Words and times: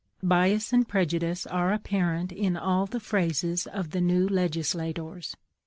Bias 0.23 0.73
and 0.73 0.87
prejudice 0.87 1.45
are 1.45 1.71
apparent 1.71 2.31
in 2.31 2.57
all 2.57 2.87
the 2.87 2.99
phrases 2.99 3.67
of 3.67 3.91
the 3.91 4.01
new 4.01 4.27
legislators. 4.27 5.35